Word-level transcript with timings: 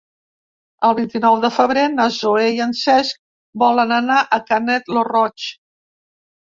El 0.87 0.95
vint-i-nou 0.99 1.37
de 1.43 1.51
febrer 1.57 1.83
na 1.99 2.09
Zoè 2.17 2.47
i 2.57 2.65
en 2.67 2.73
Cesc 2.81 3.21
volen 3.67 3.97
anar 4.03 4.21
a 4.25 4.43
Canet 4.51 4.93
lo 4.99 5.07
Roig. 5.15 5.51